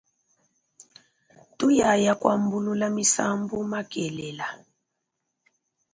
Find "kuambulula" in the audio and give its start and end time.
2.21-2.87